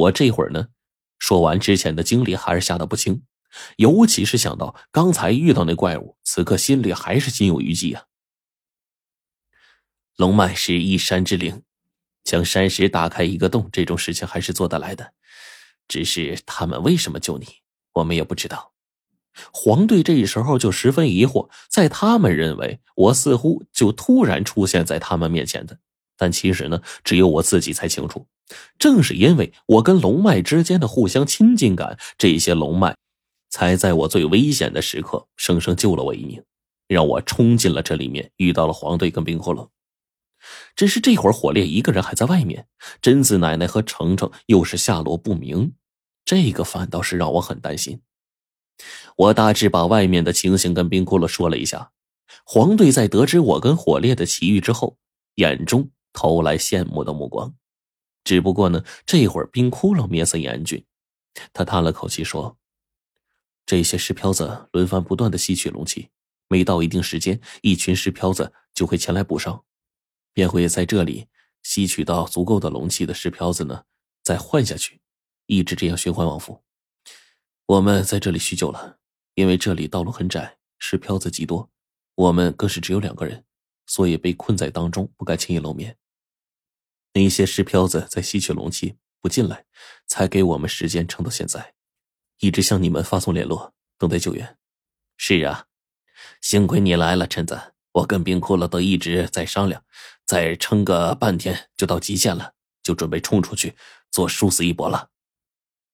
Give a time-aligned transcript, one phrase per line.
[0.00, 0.68] 我这会儿呢，
[1.18, 3.22] 说完之前的经历，还是吓得不轻，
[3.76, 8.04] 尤其是想到刚才遇到那怪物，此刻心里还是心有余悸啊。
[10.16, 11.62] 龙脉是一山之灵，
[12.24, 15.12] 将山石打开一个洞，这种事情还是做得来的。
[15.86, 17.46] 只是他们为什么救你，
[17.94, 18.72] 我们也不知道。
[19.52, 25.78] 黄队这时候就十分疑惑，在他们认为我似乎就突然出现在他们面前的，
[26.16, 28.26] 但其实呢，只有我自己才清楚。
[28.78, 32.96] 正是因为我跟龙脉之间的互相亲近感，这些龙脉
[33.48, 36.42] 才在我最危险的时刻生生救了我一命，
[36.88, 39.68] 让我冲进了这里面，遇到了黄队跟冰骷髅。
[40.74, 42.66] 只是这会儿火烈一个人还在外面，
[43.02, 45.74] 贞子奶奶和程程又是下落不明，
[46.24, 48.00] 这个反倒是让我很担心。
[49.16, 51.90] 我大致把外面的情形跟冰骷髅说了一下，
[52.44, 54.96] 黄队在得知我跟火烈的奇遇之后，
[55.34, 57.54] 眼中投来羡慕的目光。
[58.30, 60.84] 只不过呢，这会儿冰窟窿面色严峻，
[61.52, 62.56] 他叹了口气说
[63.66, 66.10] ：“这些石漂子轮番不断的吸取龙气，
[66.46, 69.64] 每到一定时间，一群石漂子就会前来补上，
[70.32, 71.26] 便会在这里
[71.64, 73.82] 吸取到足够的龙气的石漂子呢，
[74.22, 75.00] 再换下去，
[75.46, 76.62] 一直这样循环往复。
[77.66, 78.98] 我们在这里许久了，
[79.34, 81.68] 因为这里道路很窄，石漂子极多，
[82.14, 83.44] 我们更是只有两个人，
[83.86, 85.96] 所以被困在当中，不敢轻易露面。”
[87.12, 89.64] 那些石漂子在吸取龙气，不进来，
[90.06, 91.74] 才给我们时间撑到现在，
[92.38, 94.56] 一直向你们发送联络，等待救援。
[95.16, 95.66] 是啊，
[96.40, 97.74] 幸亏你来了，陈子。
[97.92, 99.82] 我跟冰窟窿都一直在商量，
[100.24, 102.52] 再撑个半天就到极限了，
[102.84, 103.74] 就准备冲出去
[104.12, 105.10] 做殊死一搏了。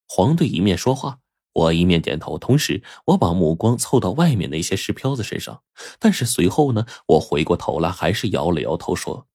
[0.06, 1.20] 黄队一面说话，
[1.55, 5.62] 我一面点头，同时我把目光凑到外面那些石漂子身上，
[5.98, 9.27] 但是随后呢，我回过头来，还是摇了摇头说。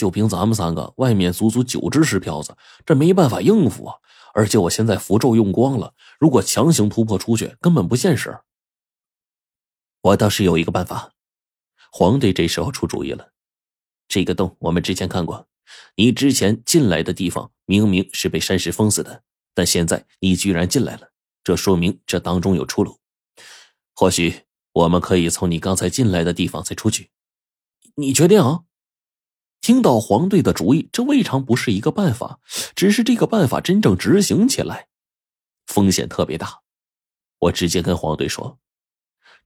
[0.00, 2.56] 就凭咱们三个，外面足足九只石漂子，
[2.86, 3.96] 这没办法应付啊！
[4.32, 8.40] 而且我现在符咒用光了，如果强行突破出去，根本不现实。
[10.00, 11.12] 我倒是有一个办法。
[11.92, 13.32] 黄队这时候出主意了。
[14.08, 15.46] 这个洞我们之前看过，
[15.96, 19.22] 你之前进来的地方明明是被山石封死的，
[19.52, 21.10] 但现在你居然进来了，
[21.44, 22.98] 这说明这当中有出路。
[23.94, 27.10] 或许我们可以从你刚才进来的地方再出去。
[27.96, 28.60] 你决定啊？
[29.60, 32.40] 听到黄队的主意，这未尝不是一个办法。
[32.74, 34.86] 只是这个办法真正执行起来，
[35.66, 36.60] 风险特别大。
[37.40, 38.58] 我直接跟黄队说：“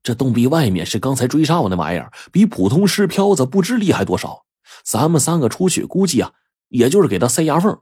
[0.02, 4.44] 这洞壁外面是刚才追杀我那玩意儿，比普通尸漂子不知厉害多少。
[4.84, 6.32] 咱们三个出去，估计啊，
[6.68, 7.80] 也就是给他塞牙缝。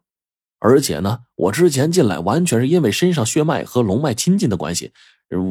[0.59, 4.93] 而且呢，我之前进来完全是因为身上血脉和龙脉亲近的关系，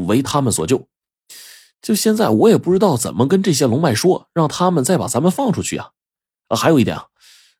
[0.08, 0.88] 为他们所救。
[1.82, 5.92] 就现在，我也不知道怎么跟这些龙脉说，让他们再把咱们放出去啊。”
[6.56, 7.06] 还有一点啊，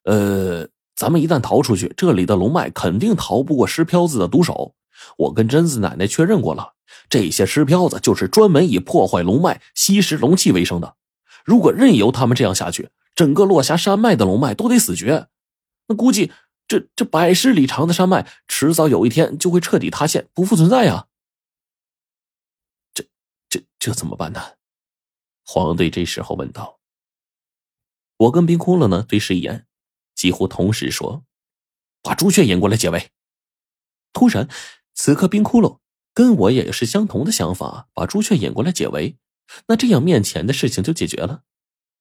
[0.04, 4.74] 呃，咱们一旦逃出去，这里的龙脉肯定逃不过尸飘子的毒手。
[5.16, 6.74] 我跟贞子奶奶确认过了，
[7.08, 10.96] 这些尸飘子就是专门以破坏龙脉、吸食龙气为生的。
[11.44, 15.26] 如果任由他们这样下去，整个落霞山脉的龙脉都得死绝。
[15.88, 16.30] 那估计
[16.68, 21.06] 这这百十里长的山脉，迟早有一天就会彻底塌陷，不复存在呀。
[22.94, 23.04] 这
[23.48, 24.40] 这这怎么办呢？
[25.44, 26.78] 黄队这时候问道。
[28.18, 29.66] 我跟冰窟窿呢对视一眼，
[30.14, 31.24] 几乎同时说
[32.02, 33.10] ：“把朱雀引过来解围。”
[34.12, 34.48] 突然，
[34.94, 35.78] 此刻冰窟窿
[36.14, 39.16] 跟我也是相同的想法，把朱雀引过来解围。
[39.66, 41.42] 那这样面前的事情就解决了。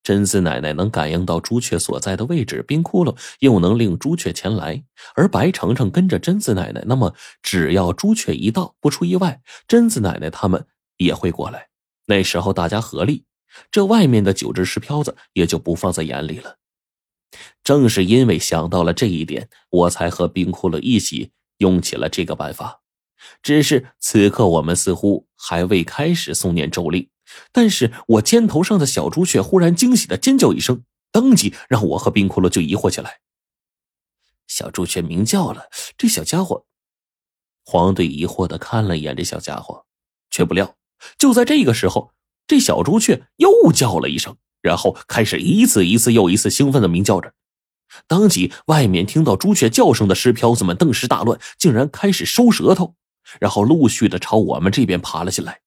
[0.03, 4.83] 贞子奶奶能感应到朱雀所在的位置，冰窟窿又能令朱雀前来，
[5.15, 10.65] 而白程程跟着贞子奶奶，那么只要朱雀一到，不出意外，贞子奶奶他们
[10.97, 11.69] 也会过来。
[12.07, 13.25] 那时候大家合力。
[13.69, 16.57] 这外面的九只石漂子也就不放在眼里了。
[17.63, 22.81] 正是因为想到了这一点，我才和冰窟窿一起用起了这个办法。
[23.43, 27.09] 只是此刻我们似乎还未开始诵念咒令，
[27.51, 33.21] 但是我肩头上的小朱雀忽然惊喜的尖叫一声，当即让我和冰窟窿就疑惑起来。
[34.47, 36.65] 小朱雀鸣叫了，这小家伙……
[37.63, 39.85] 黄队疑惑的看了一眼这小家伙，
[40.31, 40.75] 却不料
[41.17, 42.13] 就在这个时候。
[42.51, 47.33] 这小朱雀又叫了一声，然后开始一次一次又一次兴奋的鸣叫着。
[48.07, 52.95] 当即，外面听到朱雀叫声的尸漂子们顿时大乱，竟然开始收舌头，
[53.39, 55.61] 然后陆续的朝我们这边爬了进来。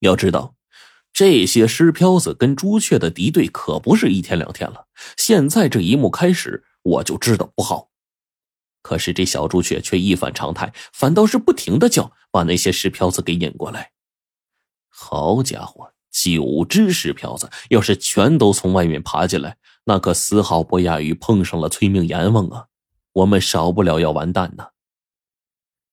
[0.00, 0.56] 要知道，
[1.14, 4.88] 这些尸漂子跟朱雀的敌对可不是一天两天了。
[5.16, 7.88] 现在这一幕开始，我就知道不好。
[8.82, 13.92] 可是这小朱雀却一反常态，反倒是不停的叫，把那些尸漂子给引过来。
[14.98, 22.64] 好家伙，九只石瓢子，要是全都从外面爬进来，那可丝毫不亚于碰上了催命阎王啊！
[23.12, 24.68] 我们少不了要完蛋呢。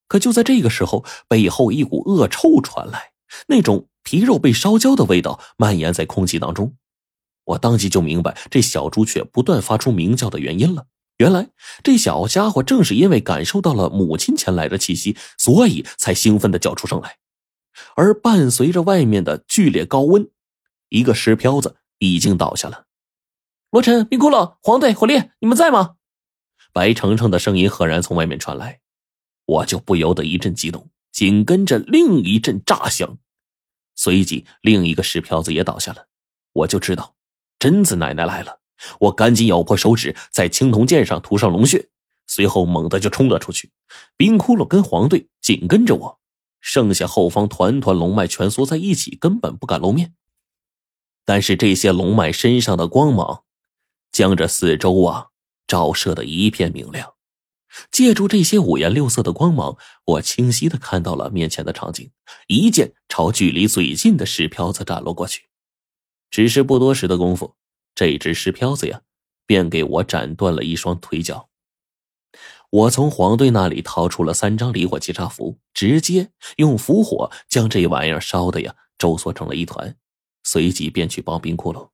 [0.07, 3.11] 可就在这个时候，背后一股恶臭传来，
[3.47, 6.77] 那种皮肉被烧焦的味道蔓延在空气当中。
[7.44, 10.85] 我当即就明白这小朱雀不断发出鸣叫的原因了。
[11.17, 11.50] 原来
[11.83, 17.17] 这小家伙正是因为感受到了母亲前来的气息，所以才兴奋的叫出声来。
[17.95, 20.29] 而伴随着外面的剧烈高温，
[20.89, 22.85] 一个石漂子已经倒下了。
[23.71, 25.95] 罗晨、冰窟窿、黄队、火烈，你们在吗？
[26.71, 28.81] 白程程的声音赫然从外面传来，
[29.45, 33.17] 我就不由得一阵激动，紧跟着另一阵炸响，
[33.95, 36.07] 随即另一个石漂子也倒下了。
[36.53, 37.15] 我就知道，
[37.59, 38.59] 贞子奶奶来了。
[38.99, 41.89] 我赶紧咬破手指，在青铜剑上涂上龙血，
[42.27, 43.71] 随后猛地就冲了出去。
[44.17, 46.19] 冰窟窿跟黄队紧跟着我。
[46.63, 50.15] 剩下后方团团龙脉蜷缩在一起，根本不敢露面。
[51.25, 53.44] 但是这些龙脉身上的光芒，
[54.13, 55.27] 将这四周啊
[55.68, 57.15] 照射的一片明亮。
[57.92, 62.12] 借助这些五颜六色的光芒，我清晰的看到了面前的场景：
[62.48, 65.50] 一剑朝距离最近的石漂子斩落过去。
[66.30, 67.57] 只是不多时的功夫，
[67.94, 69.01] 这只石漂子呀，
[69.45, 71.50] 便给我斩断了一双腿脚。
[72.73, 79.95] 我从黄队那里掏出了三张离火气炸符，直接用符火将这玩意儿烧的呀皱缩成了一团，
[80.43, 81.89] 随即便去帮冰窟窿。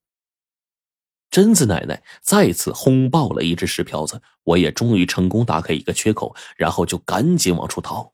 [1.29, 8.13] 贞子奶奶再次轰爆了一只石瓢子，我也终于成功打开一个缺口，然后就赶紧往出逃。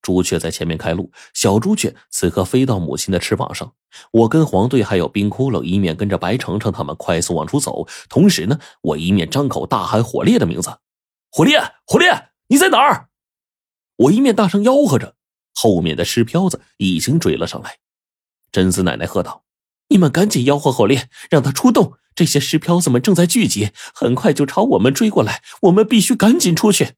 [0.00, 3.74] 朱雀在前面开路，小朱雀此刻飞到母亲的翅膀上。
[4.10, 10.78] 我跟黄队还有冰窟窿一面跟着白程程他们快速往出走，同时呢，我一面张口大喊火烈的名字。
[11.32, 13.08] 火烈，火烈，你在哪儿？
[13.96, 15.14] 我一面大声吆喝着，
[15.54, 17.78] 后面的尸漂子已经追了上来。
[18.50, 19.44] 贞子奶奶喝道
[19.90, 21.98] ：“你们赶紧吆喝火烈，让他出动！
[22.16, 26.94] 这些尸漂子们正在聚集，很快就朝我们追过来，我们必须赶紧出去。”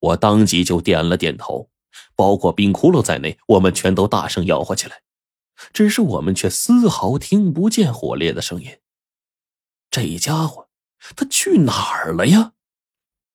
[0.00, 1.70] 我当即就点了点头，
[2.16, 5.02] 包括冰窟窿在内，我们全都大声吆喝起来。
[5.72, 8.78] 只是我们却丝毫听不见火烈的声音。
[9.88, 10.68] 这家伙，
[11.14, 12.54] 他去哪儿了呀？